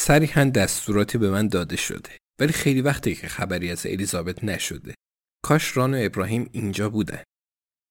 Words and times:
صریحا 0.00 0.44
دستوراتی 0.44 1.18
به 1.18 1.30
من 1.30 1.48
داده 1.48 1.76
شده. 1.76 2.10
ولی 2.40 2.52
خیلی 2.52 2.80
وقتی 2.80 3.14
که 3.14 3.28
خبری 3.28 3.70
از 3.70 3.86
الیزابت 3.86 4.44
نشده. 4.44 4.94
کاش 5.42 5.76
ران 5.76 5.94
و 5.94 5.98
ابراهیم 6.00 6.48
اینجا 6.52 6.90
بودن. 6.90 7.22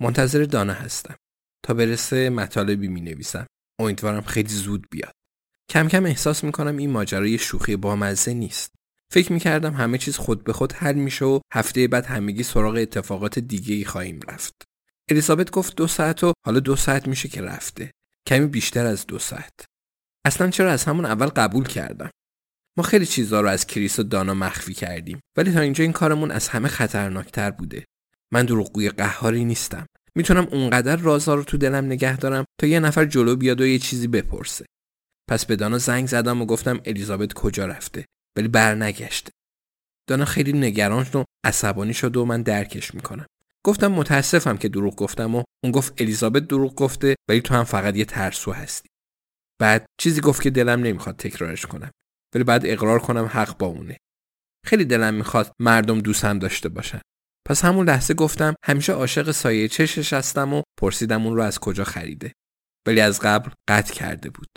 منتظر 0.00 0.44
دانا 0.44 0.72
هستم. 0.72 1.16
تا 1.64 1.74
برسه 1.74 2.30
مطالبی 2.30 2.88
می 2.88 3.00
نویسم 3.00 3.46
امیدوارم 3.80 4.22
خیلی 4.22 4.48
زود 4.48 4.86
بیاد. 4.90 5.12
کم 5.70 5.88
کم 5.88 6.06
احساس 6.06 6.44
می 6.44 6.52
کنم 6.52 6.76
این 6.76 6.90
ماجرای 6.90 7.38
شوخی 7.38 7.76
بامزه 7.76 8.34
نیست. 8.34 8.72
فکر 9.12 9.32
می 9.32 9.40
کردم 9.40 9.74
همه 9.74 9.98
چیز 9.98 10.16
خود 10.16 10.44
به 10.44 10.52
خود 10.52 10.72
حل 10.72 10.94
میشه 10.94 11.24
و 11.24 11.40
هفته 11.52 11.88
بعد 11.88 12.06
همگی 12.06 12.42
سراغ 12.42 12.74
اتفاقات 12.74 13.38
دیگه 13.38 13.74
ای 13.74 13.84
خواهیم 13.84 14.20
رفت. 14.28 14.62
الیزابت 15.10 15.50
گفت 15.50 15.76
دو 15.76 15.86
ساعت 15.86 16.24
و 16.24 16.32
حالا 16.46 16.60
دو 16.60 16.76
ساعت 16.76 17.08
میشه 17.08 17.28
که 17.28 17.42
رفته. 17.42 17.90
کمی 18.28 18.46
بیشتر 18.46 18.86
از 18.86 19.06
دو 19.06 19.18
ساعت. 19.18 19.71
اصلا 20.24 20.50
چرا 20.50 20.72
از 20.72 20.84
همون 20.84 21.04
اول 21.04 21.26
قبول 21.26 21.64
کردم؟ 21.64 22.10
ما 22.76 22.84
خیلی 22.84 23.06
چیزها 23.06 23.40
رو 23.40 23.48
از 23.48 23.66
کریس 23.66 23.98
و 23.98 24.02
دانا 24.02 24.34
مخفی 24.34 24.74
کردیم 24.74 25.20
ولی 25.36 25.52
تا 25.52 25.60
اینجا 25.60 25.82
این 25.82 25.92
کارمون 25.92 26.30
از 26.30 26.48
همه 26.48 26.68
خطرناکتر 26.68 27.50
بوده. 27.50 27.84
من 28.32 28.44
دروغگوی 28.44 28.90
قهاری 28.90 29.44
نیستم. 29.44 29.86
می‌تونم 30.14 30.48
اونقدر 30.50 30.96
رازها 30.96 31.34
رو 31.34 31.42
تو 31.42 31.56
دلم 31.58 31.84
نگه 31.84 32.16
دارم 32.16 32.44
تا 32.60 32.66
یه 32.66 32.80
نفر 32.80 33.04
جلو 33.04 33.36
بیاد 33.36 33.60
و 33.60 33.66
یه 33.66 33.78
چیزی 33.78 34.06
بپرسه. 34.06 34.66
پس 35.30 35.46
به 35.46 35.56
دانا 35.56 35.78
زنگ 35.78 36.08
زدم 36.08 36.42
و 36.42 36.46
گفتم 36.46 36.80
الیزابت 36.84 37.32
کجا 37.32 37.66
رفته؟ 37.66 38.04
ولی 38.36 38.48
برنگشته. 38.48 39.30
دانا 40.08 40.24
خیلی 40.24 40.52
نگران 40.52 41.06
و 41.14 41.24
عصبانی 41.44 41.94
شد 41.94 42.16
و 42.16 42.24
من 42.24 42.42
درکش 42.42 42.94
می‌کنم. 42.94 43.26
گفتم 43.64 43.92
متاسفم 43.92 44.56
که 44.56 44.68
دروغ 44.68 44.96
گفتم 44.96 45.34
و 45.34 45.42
اون 45.64 45.72
گفت 45.72 46.00
الیزابت 46.00 46.48
دروغ 46.48 46.74
گفته 46.74 47.16
ولی 47.28 47.40
تو 47.40 47.54
هم 47.54 47.64
فقط 47.64 47.96
یه 47.96 48.04
ترسو 48.04 48.52
هستی. 48.52 48.88
بعد 49.62 49.86
چیزی 50.00 50.20
گفت 50.20 50.42
که 50.42 50.50
دلم 50.50 50.80
نمی‌خواد 50.80 51.16
تکرارش 51.16 51.66
کنم. 51.66 51.90
ولی 52.34 52.44
بعد 52.44 52.66
اقرار 52.66 52.98
کنم 52.98 53.24
حق 53.24 53.58
با 53.58 53.66
اونه. 53.66 53.96
خیلی 54.66 54.84
دلم 54.84 55.14
می‌خواد 55.14 55.52
مردم 55.60 55.98
دوستم 55.98 56.38
داشته 56.38 56.68
باشن. 56.68 57.00
پس 57.48 57.64
همون 57.64 57.88
لحظه 57.88 58.14
گفتم 58.14 58.54
همیشه 58.64 58.92
عاشق 58.92 59.30
سایه 59.30 59.68
چشش 59.68 60.12
هستم 60.12 60.54
و 60.54 60.62
پرسیدم 60.80 61.26
اون 61.26 61.36
رو 61.36 61.42
از 61.42 61.58
کجا 61.58 61.84
خریده. 61.84 62.32
ولی 62.86 63.00
از 63.00 63.20
قبل 63.20 63.50
قطع 63.68 63.94
کرده 63.94 64.30
بود. 64.30 64.48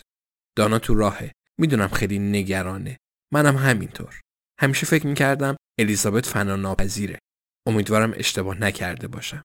دانا 0.58 0.80
تو 0.80 0.94
راهه. 0.94 1.32
می‌دونم 1.60 1.88
خیلی 1.88 2.20
نگرانه. 2.20 2.98
منم 3.34 3.58
همینطور. 3.58 4.22
همیشه 4.62 4.86
فکر 4.86 5.08
می‌کردم 5.08 5.56
الیزابت 5.80 6.26
فنا 6.26 6.56
ناپذیره 6.56 7.20
امیدوارم 7.68 8.14
اشتباه 8.16 8.62
نکرده 8.62 9.08
باشم. 9.08 9.42